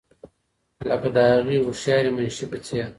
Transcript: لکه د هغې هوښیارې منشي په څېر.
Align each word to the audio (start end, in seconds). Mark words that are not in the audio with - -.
لکه 0.89 1.09
د 1.15 1.17
هغې 1.33 1.57
هوښیارې 1.65 2.09
منشي 2.15 2.45
په 2.51 2.57
څېر. 2.65 2.87